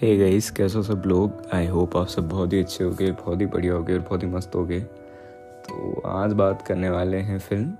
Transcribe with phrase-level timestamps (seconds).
[0.00, 1.42] Hey guys कैसे हो सब लोग?
[1.54, 4.00] आई होप आप सब बहुत ही अच्छे हो गए बहुत ही बढ़िया हो गए और
[4.00, 7.72] बहुत ही मस्त हो गए तो आज बात करने वाले हैं फ़िल्म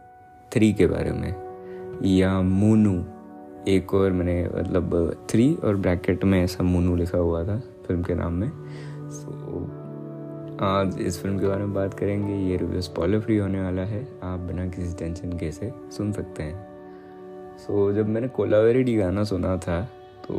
[0.53, 1.35] थ्री के बारे में।
[2.05, 2.95] या मोनू
[3.69, 8.15] एक और मैंने मतलब थ्री और ब्रैकेट में ऐसा मोनू लिखा हुआ था फ़िल्म के
[8.15, 8.51] नाम में।
[9.11, 9.65] सो
[10.67, 14.07] आज इस फ़िल्म के बारे में बात करेंगे। ये रिव्यू स्पॉइलर फ्री होने वाला है।
[14.23, 18.97] आप बिना किसी टेंशन के से सुन सकते हैं। सो so, जब मैंने कोलावेरी डी
[18.97, 19.83] गाना सुना था
[20.29, 20.35] तो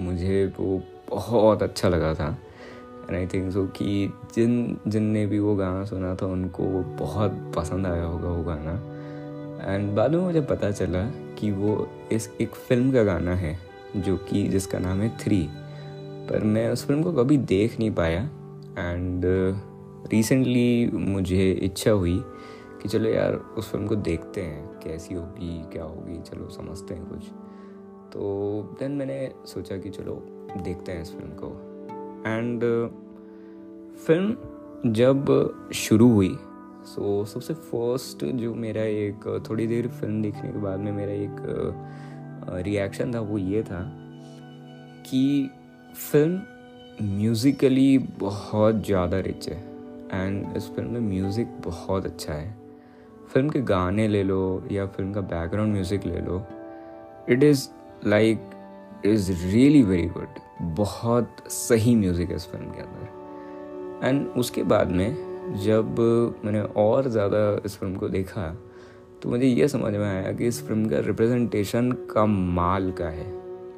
[0.00, 2.36] मुझे वो बहुत अच्छा लगा था।
[3.08, 6.82] एंड आई थिंक सो कि जिन जिन ने भी वो गाना सुना था उनको वो
[6.98, 8.72] बहुत पसंद आया होगा वो गाना।
[9.74, 11.04] एंड बाद में मुझे पता चला
[11.38, 13.58] कि वो इस एक फ़िल्म का गाना है
[13.96, 15.48] जो कि जिसका नाम है थ्री
[16.30, 18.20] पर मैं उस फ़िल्म को कभी देख नहीं पाया।
[18.78, 19.24] एंड
[20.12, 22.22] रिसेंटली uh, मुझे इच्छा हुई
[22.82, 27.06] कि चलो यार उस फ़िल्म को देखते हैं कैसी होगी क्या होगी चलो समझते हैं
[27.06, 27.28] कुछ।
[28.12, 31.48] तो देन मैंने सोचा कि चलो देखते हैं इस फ़िल्म को।
[32.26, 32.64] एंड
[34.06, 36.36] फ़िल्म जब शुरू हुई
[36.84, 41.12] सो so, सबसे फ़र्स्ट जो मेरा एक थोड़ी देर फ़िल्म देखने के बाद में मेरा
[41.12, 43.80] एक रिएक्शन था वो ये था
[45.06, 45.50] कि
[45.94, 46.40] फ़िल्म
[47.02, 49.56] म्यूज़िकली बहुत ज़्यादा रिच है।
[50.12, 52.54] एंड इस फ़िल्म में म्यूज़िक बहुत अच्छा है।
[53.32, 56.42] फ़िल्म के गाने ले लो या फ़िल्म का बैकग्राउंड म्यूज़िक ले लो
[57.30, 57.68] it is
[58.06, 58.50] like
[59.06, 60.38] is really very good
[60.76, 65.98] बहुत सही म्यूज़िक है इस फ़िल्म के अंदर। एंड उसके बाद में जब
[66.44, 68.48] मैंने और ज़्यादा इस फ़िल्म को देखा
[69.22, 73.26] तो मुझे ये समझ में आया कि इस फ़िल्म का रिप्रेजेंटेशन कमाल का है।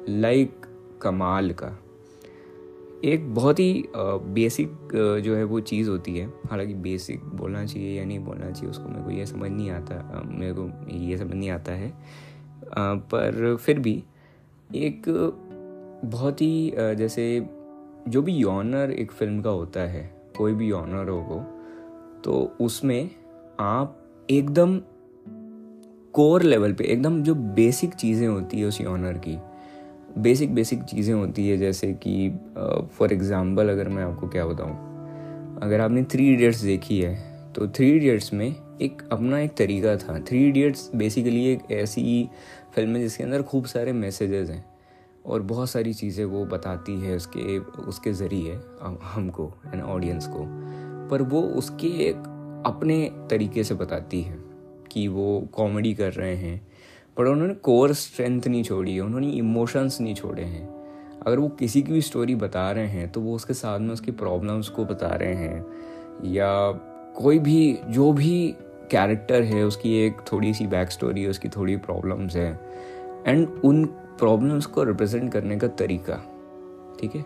[0.09, 1.77] लाइक like, कमाल का।
[3.05, 4.89] एक बहुत ही बेसिक
[5.23, 8.89] जो है वो चीज़ होती है। हालाँकि बेसिक बोलना चाहिए या नहीं बोलना चाहिए उसको
[8.89, 11.93] मेरे को ये समझ नहीं आता मेरे को ये समझ नहीं आता है।
[12.77, 14.03] पर फिर भी
[14.69, 15.03] एक,
[16.05, 17.47] बहुत ही जैसे
[18.07, 20.03] जो भी ऑनर एक फ़िल्म का होता है,
[20.37, 21.39] कोई भी ऑनर हो
[22.23, 23.09] तो उसमें
[23.59, 23.97] आप
[24.29, 24.77] एकदम
[26.13, 29.37] कोर लेवल पे, एकदम जो बेसिक चीज़ें होती है उस ऑनर की
[30.17, 32.29] बेसिक बेसिक चीज़ें होती है, जैसे कि
[32.93, 37.15] फॉर एग्ज़ाम्पल अगर मैं आपको क्या बताऊँ, अगर आपने थ्री इडियट्स देखी है
[37.53, 38.47] तो थ्री इडियट्स में
[38.81, 42.29] एक अपना एक तरीका था। थ्री इडियट्स बेसिकली एक ऐसी
[42.77, 44.65] फ़िल्म है जिसके अंदर खूब सारे मैसेजेस हैं
[45.25, 48.59] और बहुत सारी चीज़ें वो बताती है उसके उसके ज़रिए
[49.05, 50.43] हमको एन ऑडियंस को।
[51.09, 52.17] पर वो उसके एक
[52.65, 52.99] अपने
[53.29, 54.37] तरीके से बताती है
[54.91, 56.61] कि वो कॉमेडी कर रहे हैं,
[57.17, 60.67] पर उन्होंने कोर स्ट्रेंथ नहीं छोड़ी है, उन्होंने इमोशंस नहीं छोड़े हैं।
[61.21, 64.11] अगर वो किसी की भी स्टोरी बता रहे हैं तो वो उसके साथ में उसकी
[64.13, 65.65] प्रॉब्लम्स को बता रहे हैं,
[66.25, 66.71] या
[67.17, 68.55] कोई भी, जो भी
[68.91, 72.51] कैरेक्टर है, उसकी एक थोड़ी सी बैक स्टोरी है, उसकी थोड़ी प्रॉब्लम्स है।
[73.27, 73.85] एंड उन
[74.19, 76.15] प्रॉब्लम्स को रिप्रेजेंट करने का तरीका,
[76.99, 77.25] ठीक है?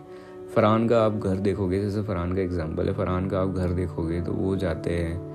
[0.54, 4.20] फ़रहान का आप घर देखोगे, जैसे फ़रहान का एग्जांपल है, फ़रहान का आप घर देखोगे
[4.22, 5.30] तो वो जाते हैं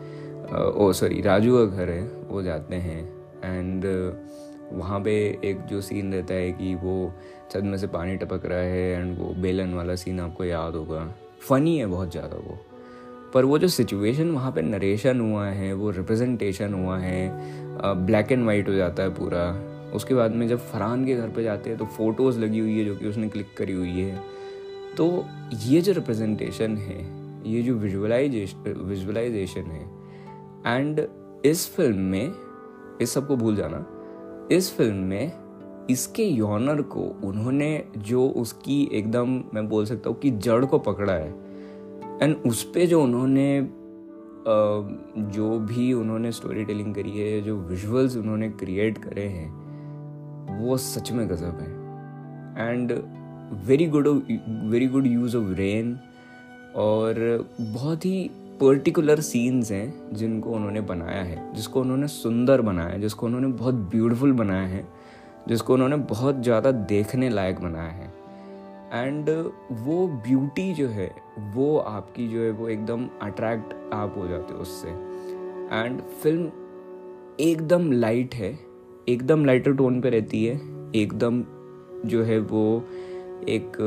[0.78, 3.02] ओ सॉरी राजू का घर है, वो जाते हैं।
[3.46, 3.86] एंड
[4.74, 7.14] वहाँ पे एक जो सीन रहता है कि वो
[7.52, 11.08] छत में से पानी टपक रहा है एंड वो बेलन वाला सीन आपको याद होगा।
[11.42, 12.58] फ़नी है बहुत ज़्यादा वो।
[13.34, 18.46] पर वो जो सिचुएशन वहाँ पे नरेशन हुआ है, वो रिप्रेजेंटेशन हुआ है ब्लैक एंड
[18.46, 19.50] वाइट हो जाता है पूरा।
[19.96, 22.86] उसके बाद में जब फरहान के घर पे जाते हैं तो फ़ोटोज़ लगी हुई है
[22.86, 24.22] जो कि उसने क्लिक करी हुई है।
[24.98, 25.26] तो
[25.64, 27.00] ये जो रिप्रेजेंटेशन है,
[27.46, 29.86] ये जो विजुअलाइजेशन विजुअलाइजेशन है
[30.68, 31.08] एंड
[31.46, 32.34] इस फ़िल्म में,
[33.02, 33.86] इस सबको भूल जाना,
[34.52, 40.32] इस फ़िल्म में इसके योनर को उन्होंने जो उसकी एकदम, मैं बोल सकता हूँ कि
[40.32, 41.30] जड़ को पकड़ा है
[42.22, 43.48] एंड उस पर जो उन्होंने
[45.34, 49.50] जो भी उन्होंने स्टोरी टेलिंग करी है, जो विजुअल्स उन्होंने क्रिएट करे हैं,
[50.60, 52.92] वो सच में गज़ब है। And
[53.68, 54.08] very good
[54.72, 55.98] very good use of rain
[56.76, 58.30] और बहुत ही
[58.62, 63.76] पर्टिकुलर सीन्स हैं जिनको उन्होंने बनाया है, जिसको उन्होंने सुंदर बनाया है, जिसको उन्होंने बहुत
[63.92, 64.88] ब्यूटीफुल बनाया है,
[65.48, 68.12] जिसको उन्होंने बहुत ज़्यादा देखने लायक बनाया है।
[68.94, 69.30] एंड
[69.82, 74.60] वो ब्यूटी जो है, वो आपकी जो है वो एकदम अट्रैक्ट आप हो जाते हो
[74.60, 76.52] उससे। एंड फ़िल्म
[77.40, 78.58] एकदम लाइट है,
[79.10, 80.56] एकदम लाइटर टोन पे रहती है,
[80.96, 81.44] एकदम
[82.06, 82.84] जो है वो
[83.50, 83.78] एक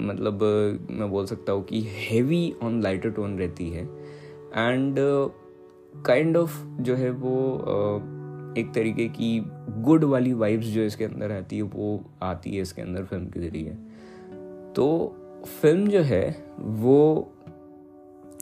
[0.00, 0.42] मतलब
[0.90, 4.96] मैं बोल सकता हूँ कि हैवी ऑन लाइटर टोन रहती है। एंड
[6.06, 7.34] काइंड ऑफ़ जो है वो
[8.58, 9.40] एक तरीके की
[9.82, 13.40] गुड वाली वाइब्स जो इसके अंदर आती है वो आती है इसके अंदर फ़िल्म के
[13.40, 13.76] ज़रिए।
[14.76, 14.86] तो
[15.62, 17.32] फ़िल्म जो है वो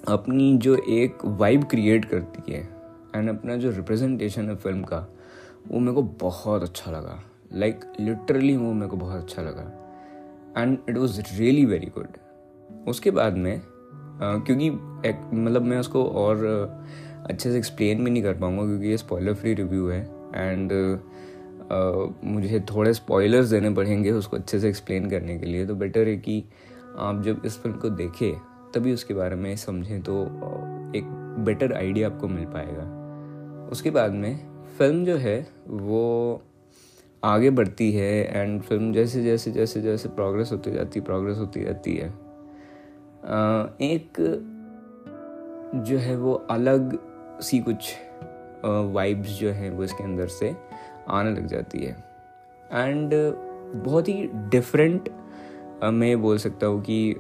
[0.09, 2.61] अपनी जो एक वाइब क्रिएट करती है
[3.17, 5.07] एंड अपना जो रिप्रेजेंटेशन है फ़िल्म का
[5.69, 7.21] वो मेरे को बहुत अच्छा लगा।
[7.53, 12.87] लाइक like, लिटरली वो मेरे को बहुत अच्छा लगा। And it was really very good
[12.89, 13.61] उसके बाद में
[14.17, 16.37] क्योंकि मतलब मैं उसको और
[17.27, 20.01] अच्छे से एक्सप्लेन भी नहीं कर पाऊँगा क्योंकि ये स्पॉयलर फ्री रिव्यू है
[20.35, 25.75] एंड uh, मुझे थोड़े स्पॉयलर्स देने पड़ेंगे उसको अच्छे से एक्सप्लेन करने के लिए। तो
[25.75, 26.43] बेटर है कि
[26.99, 28.35] आप जब इस फ़िल्म को देखें
[28.75, 30.23] तभी उसके बारे में समझें तो
[30.97, 31.05] एक
[31.45, 32.83] बेटर आइडिया आपको मिल पाएगा।
[33.73, 34.37] उसके बाद में
[34.79, 36.43] फ़िल्म जो है वो
[37.25, 41.97] आगे बढ़ती है एंड फ़िल्म जैसे जैसे जैसे जैसे प्रोग्रेस होती जाती प्रोग्रेस होती जाती
[41.97, 42.09] है।
[43.83, 44.21] एक
[45.87, 46.99] जो है वो अलग
[47.43, 47.95] सी कुछ
[48.65, 50.55] वाइब्स जो हैं वो इसके अंदर से
[51.09, 51.97] आने लग जाती है।
[52.73, 53.11] एंड
[53.85, 55.09] बहुत ही डिफरेंट
[55.85, 57.11] मैं बोल सकता हूँ कि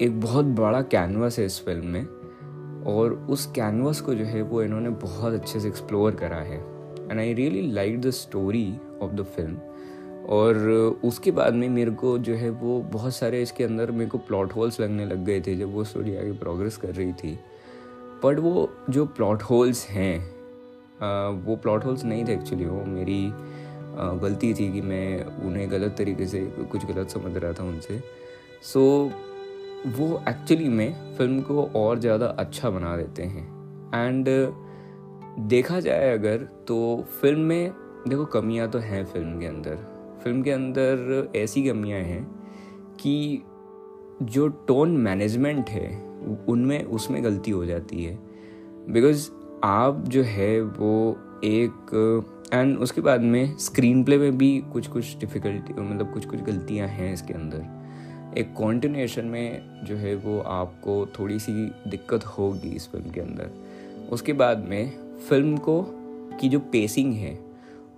[0.00, 4.62] एक बहुत बड़ा कैनवास है इस फ़िल्म में और उस कैनवास को जो है वो
[4.62, 6.58] इन्होंने बहुत अच्छे से एक्सप्लोर करा है।
[7.10, 8.66] And I really like the story
[9.02, 9.58] of the film
[10.28, 10.56] और
[11.04, 14.52] उसके बाद में मेरे को जो है वो बहुत सारे इसके अंदर मेरे को प्लॉट
[14.52, 17.38] होल्स लगने लग गए थे जब वो स्टोरी आगे प्रोग्रेस कर रही थी।
[18.24, 20.18] बट वो जो प्लॉट होल्स हैं
[21.44, 23.32] वो प्लॉट होल्स नहीं थे एक्चुअली वो मेरी
[24.22, 26.40] गलती थी कि मैं उन्हें गलत तरीके से
[26.70, 27.98] कुछ गलत समझ रहा था उनसे।
[28.62, 33.44] सो so, वो एक्चुअली में फ़िल्म को और ज़्यादा अच्छा बना देते हैं।
[33.94, 34.28] एंड
[35.48, 36.36] देखा जाए अगर
[36.68, 36.78] तो
[37.20, 37.72] फ़िल्म में
[38.08, 39.76] देखो कमियाँ तो हैं फ़िल्म के अंदर।
[40.24, 42.22] फ़िल्म के अंदर ऐसी कमियाँ हैं
[43.00, 43.42] कि
[44.22, 45.90] जो टोन मैनेजमेंट है
[46.48, 48.18] उनमें, उसमें गलती हो जाती है।
[48.88, 49.28] बिकॉज़
[49.64, 55.16] आप जो है, वो एक एंड उसके बाद में स्क्रीन प्ले में भी कुछ कुछ
[55.18, 61.06] डिफ़िकल्टी मतलब कुछ कुछ गलतियाँ हैं इसके अंदर। एक कॉन्टिन्यूशन में जो है, वो आपको
[61.18, 61.52] थोड़ी सी
[61.88, 63.50] दिक्कत होगी इस फ़िल्म के अंदर।
[64.12, 65.82] उसके बाद में फ़िल्म को,
[66.40, 67.38] की जो पेसिंग है,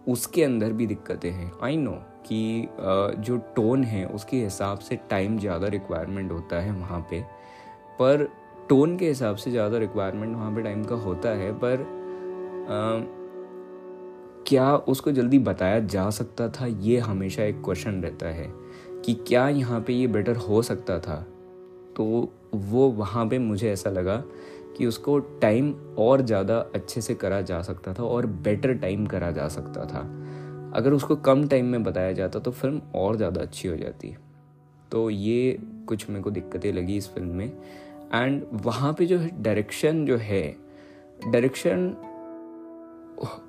[0.09, 1.93] उसके अंदर भी दिक्कतें हैं। आई नो
[2.27, 2.69] कि
[3.19, 7.23] जो टोन है, उसके हिसाब से टाइम ज़्यादा रिक्वायरमेंट होता है वहाँ पे।
[7.99, 8.29] पर
[8.69, 11.81] टोन के हिसाब से ज़्यादा रिक्वायरमेंट वहाँ पे टाइम का होता है पर
[12.65, 13.23] आ,
[14.47, 16.67] क्या उसको जल्दी बताया जा सकता था?
[16.67, 18.47] ये हमेशा एक क्वेश्चन रहता है
[19.05, 21.17] कि क्या यहाँ पे ये बेटर हो सकता था?
[21.97, 24.17] तो वो वहाँ पे मुझे ऐसा लगा
[24.77, 29.31] कि उसको टाइम और ज़्यादा अच्छे से करा जा सकता था और बेटर टाइम करा
[29.31, 30.01] जा सकता था।
[30.77, 34.15] अगर उसको कम टाइम में बताया जाता तो फ़िल्म और ज़्यादा अच्छी हो जाती।
[34.93, 35.59] तो ये
[35.89, 37.47] कुछ मेरे को दिक्कतें लगी इस फ़िल्म में।
[38.15, 40.43] एंड वहाँ पे जो है डायरेक्शन जो है
[41.23, 41.91] direction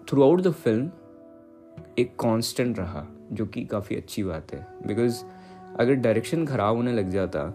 [0.09, 0.91] throughout the film
[1.99, 5.23] एक कांस्टेंट रहा, जो कि काफ़ी अच्छी बात है। बिकॉज़
[5.79, 7.45] अगर डायरेक्शन ख़राब होने लग जाता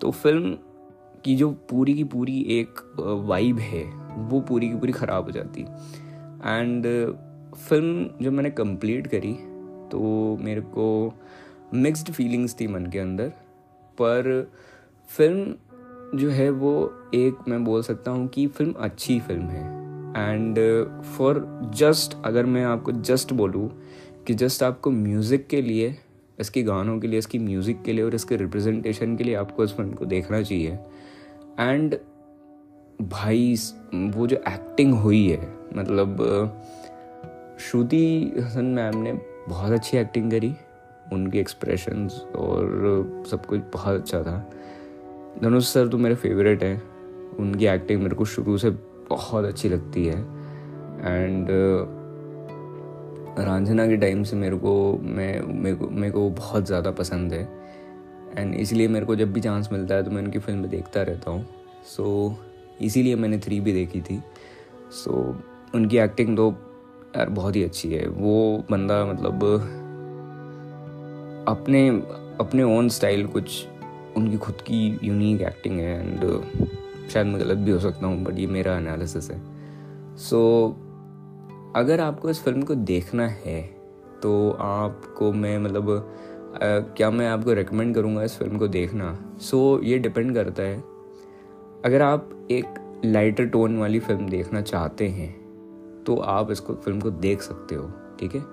[0.00, 0.56] तो फ़िल्म
[1.24, 2.80] की जो पूरी की पूरी एक
[3.28, 3.84] वाइब है,
[4.20, 6.86] वो पूरी की पूरी ख़राब हो जाती। एंड
[7.58, 9.32] फ़िल्म जब मैंने कंप्लीट करी
[9.90, 11.14] तो मेरे को
[11.74, 13.28] मिक्स्ड फीलिंग्स थी मन के अंदर,
[13.98, 14.50] पर
[15.08, 16.72] फ़िल्म जो है वो
[17.14, 19.76] एक मैं बोल सकता हूँ कि फ़िल्म अच्छी फ़िल्म है।
[20.18, 20.58] एंड
[21.16, 21.40] फॉर
[21.74, 23.68] जस्ट अगर मैं आपको जस्ट बोलूँ
[24.26, 25.94] कि जस्ट आपको म्यूज़िक के लिए,
[26.38, 29.72] इसके गानों के लिए, इसकी म्यूज़िक के लिए और इसके रिप्रेजेंटेशन के लिए आपको इस
[29.72, 30.78] फ़िल्म को देखना चाहिए।
[31.60, 31.96] एंड
[33.02, 33.54] भाई,
[33.94, 36.16] वो जो एक्टिंग हुई है मतलब
[37.60, 39.12] श्रुति हसन मैम ने
[39.48, 40.54] बहुत अच्छी एक्टिंग करी।
[41.12, 44.38] उनके एक्सप्रेशंस और सब कुछ बहुत अच्छा था।
[45.42, 46.82] धनुष सर तो मेरे फेवरेट हैं।
[47.38, 48.70] उनकी एक्टिंग मेरे को शुरू से
[49.10, 50.18] बहुत अच्छी लगती है।
[51.00, 51.48] एंड
[53.38, 57.48] रांझना के टाइम से मेरे को मैं मेरे को मेरे को बहुत ज़्यादा पसंद है।
[58.38, 61.30] एंड इसलिए मेरे को जब भी चांस मिलता है तो मैं उनकी फ़िल्म देखता रहता
[61.30, 61.46] हूँ।
[61.86, 64.20] सो so, इसीलिए मैंने थ्री भी देखी थी।
[64.92, 66.50] सो so, उनकी एक्टिंग तो
[67.16, 69.44] यार बहुत ही अच्छी है। वो बंदा मतलब
[71.48, 71.88] अपने
[72.40, 73.66] अपने ओन स्टाइल कुछ
[74.16, 76.20] उनकी खुद की यूनिक एक्टिंग है एंड
[77.10, 79.40] शायद मैं गलत भी हो सकता हूँ बट ये मेरा एनालिसिस है।
[80.16, 83.62] सो so, अगर आपको इस फ़िल्म को देखना है
[84.22, 89.18] तो आपको मैं मतलब आ, क्या मैं आपको रिकमेंड करूँगा इस फ़िल्म को देखना?
[89.40, 90.78] सो so, ये डिपेंड करता है।
[91.84, 95.32] अगर आप एक लाइटर टोन वाली फ़िल्म देखना चाहते हैं
[96.06, 97.90] तो आप इसको फ़िल्म को देख सकते हो
[98.20, 98.44] ठीक है?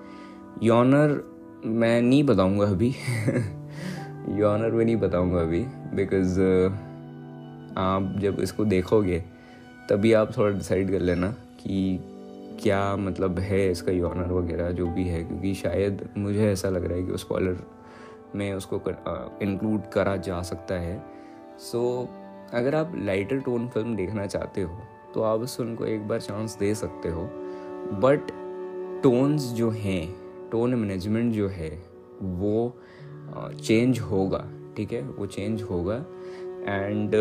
[0.62, 1.35] योनर
[1.66, 2.88] मैं नहीं बताऊँगा अभी।
[4.38, 5.60] योनर में नहीं बताऊँगा अभी
[5.94, 6.40] बिकॉज़
[7.78, 9.18] आप जब इसको देखोगे
[9.90, 11.30] तभी आप थोड़ा डिसाइड कर लेना
[11.60, 11.98] कि
[12.62, 16.98] क्या मतलब है इसका योनर वगैरह जो भी है क्योंकि शायद मुझे ऐसा लग रहा
[16.98, 17.56] है कि उस कॉलर
[18.34, 18.80] में उसको
[19.42, 21.02] इंक्लूड करा जा सकता है।
[21.60, 24.78] सो so, अगर आप लाइटर टोन फ़िल्म देखना चाहते हो
[25.14, 27.22] तो आप उस फ़िल्म को एक बार चांस दे सकते हो।
[28.00, 28.30] बट
[29.02, 31.70] टोन्स जो हैं टोन मैनेजमेंट जो है,
[32.22, 32.76] वो
[33.56, 34.44] चेंज होगा,
[34.76, 35.02] ठीक है?
[35.02, 36.04] वो चेंज होगा।
[36.66, 37.14] एंड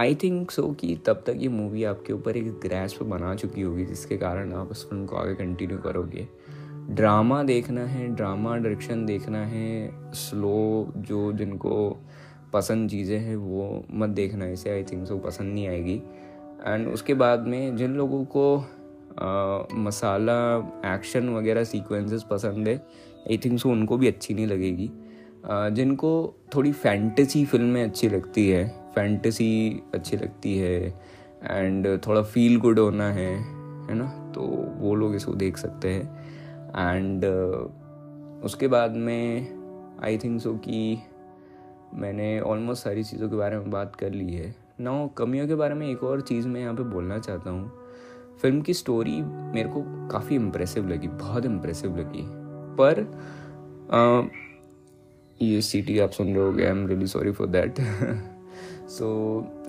[0.00, 3.62] आई थिंक सो कि तब तक ये मूवी आपके ऊपर एक ग्रैस पे बना चुकी
[3.62, 6.26] होगी, जिसके कारण आप उस फ़िल्म को आगे कंटिन्यू करोगे।
[6.90, 11.98] ड्रामा देखना है ड्रामा डायरेक्शन देखना है स्लो जो जिनको
[12.52, 16.02] पसंद चीज़ें हैं, वो मत देखना, इसे आई थिंक सो पसंद नहीं आएगी।
[16.66, 18.64] एंड उसके बाद में जिन लोगों को
[19.76, 20.36] मसाला
[20.86, 22.74] एक्शन वगैरह सीक्वेंसेस पसंद है।
[23.30, 24.90] आई थिंक सो उनको भी अच्छी नहीं लगेगी।
[25.74, 26.12] जिनको
[26.54, 30.78] थोड़ी फैंटेसी फ़िल्में अच्छी लगती है फैंटेसी अच्छी लगती है
[31.42, 33.30] एंड थोड़ा फील गुड होना है
[33.88, 34.06] है ना?
[34.34, 34.40] तो
[34.78, 36.02] वो लोग इसको देख सकते हैं।
[36.90, 37.24] एंड
[38.44, 40.98] उसके बाद में आई थिंक सो कि
[41.94, 45.74] मैंने ऑलमोस्ट सारी चीज़ों के बारे में बात कर ली है। ना कमियों के बारे
[45.74, 47.70] में एक और चीज़ मैं यहाँ पे बोलना चाहता हूँ।
[48.40, 49.20] फ़िल्म की स्टोरी
[49.54, 52.22] मेरे को काफ़ी इम्प्रेसिव लगी बहुत इम्प्रेसिव लगी।
[52.78, 53.00] पर
[53.92, 54.22] आ,
[55.42, 57.80] ये सीटी आप सुन रहे हो I am really sorry for that
[58.88, 59.06] so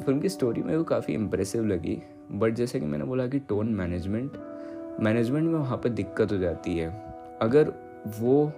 [0.06, 2.02] film की स्टोरी मेरे को काफ़ी इम्प्रेसिव लगी
[2.32, 4.38] बट जैसे कि मैंने बोला कि टोन मैनेजमेंट
[5.02, 6.90] मैनेजमेंट में वहाँ पर दिक्कत हो जाती है।
[7.42, 7.74] अगर
[8.20, 8.52] वो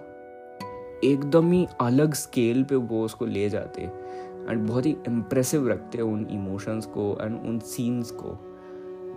[1.04, 6.26] एकदम ही अलग स्केल पे वो उसको ले जाते एंड बहुत ही इम्प्रेसिव रखते उन
[6.30, 8.38] इमोशंस को एंड उन सीन्स को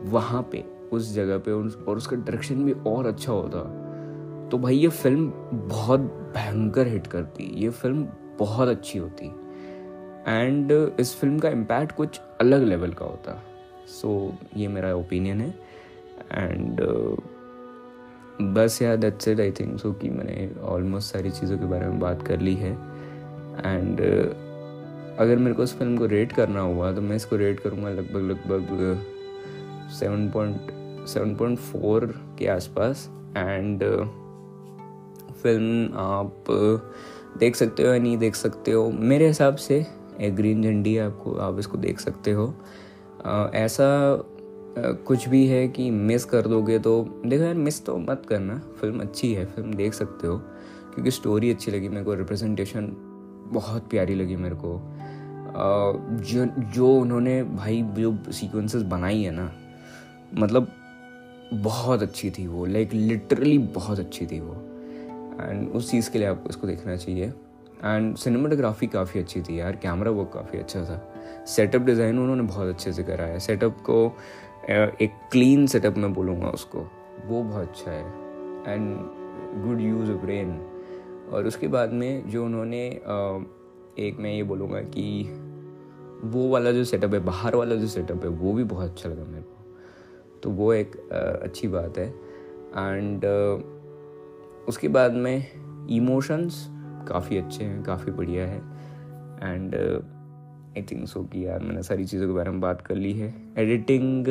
[0.10, 3.60] वहाँ पे। उस जगह पे और उसका डायरेक्शन भी और अच्छा होता।
[4.52, 5.32] तो भाई ये फ़िल्म
[5.68, 6.00] बहुत
[6.36, 8.08] भयंकर हिट करती। ये फ़िल्म
[8.40, 9.26] बहुत अच्छी होती।
[10.28, 13.42] एंड इस फ़िल्म का इम्पैक्ट कुछ अलग लेवल का होता।
[13.88, 15.50] सो so, ये मेरा ओपिनियन है।
[16.32, 17.20] एंड uh,
[18.42, 22.00] बस यार that's it I think so कि मैंने ऑलमोस्ट सारी चीज़ों के बारे में
[22.00, 22.72] बात कर ली है।
[23.66, 24.34] एंड uh,
[25.20, 28.30] अगर मेरे को इस फ़िल्म को रेट करना हुआ तो मैं इसको रेट करूँगा लगभग
[28.30, 29.06] लगभग
[30.00, 30.72] seven point
[31.08, 32.06] seven point four
[32.40, 33.84] के आसपास एंड
[35.44, 36.46] फ़िल्म आप
[37.40, 39.86] देख सकते हो या नहीं देख सकते हो, मेरे हिसाब से
[40.22, 42.54] ग्रीन झंडी है, आपको, आप इसको देख सकते हो।
[43.56, 43.88] ऐसा
[45.08, 49.00] कुछ भी है कि मिस कर दोगे तो देखो यार मिस तो मत करना फ़िल्म
[49.00, 50.38] अच्छी है फ़िल्म देख सकते हो,
[50.94, 52.92] क्योंकि स्टोरी अच्छी लगी मेरे को रिप्रेजेंटेशन
[53.54, 54.80] बहुत प्यारी लगी मेरे को।
[56.24, 59.52] जो जो उन्होंने भाई, जो सीक्वेंसेस बनाई है ना
[60.34, 60.72] मतलब
[61.54, 64.54] बहुत अच्छी थी वो लाइक लिटरली बहुत अच्छी थी वो।
[65.42, 67.26] एंड उस चीज़ के लिए आपको इसको देखना चाहिए।
[67.86, 72.68] एंड सिनेमाटोग्राफी काफ़ी अच्छी थी यार कैमरा वर्क काफ़ी अच्छा था। सेटअप डिज़ाइन उन्होंने बहुत
[72.68, 74.06] अच्छे से करा है सेटअप को
[75.02, 76.80] एक क्लीन सेटअप में बोलूँगा उसको।
[77.26, 78.04] वो बहुत अच्छा है।
[78.68, 78.96] And
[79.64, 80.52] good use of brain
[81.34, 82.86] और उसके बाद में जो उन्होंने
[84.00, 85.24] एक मैं ये बोलूँगा कि
[86.26, 89.24] वो वाला जो सेटअप है, बाहर वाला जो सेटअप है, वो भी बहुत अच्छा लगा
[89.24, 89.59] मेरे को।
[90.44, 90.96] तो वो एक
[91.44, 93.26] अच्छी बात है। एंड
[94.68, 96.66] उसके बाद में इमोशंस
[97.08, 98.58] काफ़ी अच्छे हैं, काफ़ी बढ़िया है।
[99.44, 103.14] एंड आई थिंक सो कि यार मैंने सारी चीज़ों के बारे में बात कर ली
[103.14, 104.28] है। एडिटिंग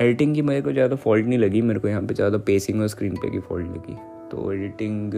[0.00, 2.88] एडिटिंग की मेरे को ज़्यादा फॉल्ट नहीं लगी। मेरे को यहाँ पे ज़्यादा पेसिंग और
[2.88, 3.96] स्क्रीन पे की फॉल्ट लगी।
[4.30, 5.14] तो एडिटिंग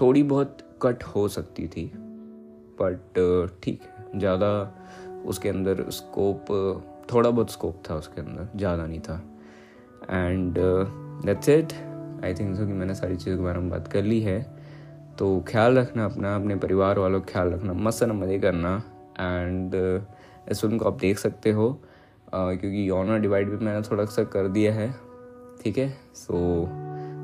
[0.00, 1.90] थोड़ी बहुत कट हो सकती थी।
[2.80, 4.50] बट ठीक है, ज़्यादा
[5.26, 6.46] उसके अंदर स्कोप
[7.12, 9.20] थोड़ा बहुत स्कोप था उसके अंदर ज़्यादा नहीं था।
[10.10, 10.54] And
[11.26, 11.72] that's it
[12.24, 14.40] I think so कि मैंने सारी चीज़ों के बारे में बात कर ली है।
[15.18, 18.76] तो ख्याल रखना अपना अपने परिवार वालों का ख्याल रखना मस्त मज़े करना।
[19.20, 21.68] एंड uh, इस फ़िल्म को आप देख सकते हो।
[22.26, 24.90] Uh, क्योंकि ऑनर डिवाइड भी मैंने थोड़ा सा कर दिया है।
[25.62, 25.88] ठीक है?
[26.14, 26.66] सो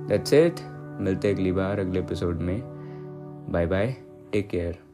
[0.08, 0.60] दैट्स इट
[1.00, 2.60] मिलते अगली बार अगले एपिसोड में।
[3.52, 3.94] Bye bye
[4.32, 4.89] take care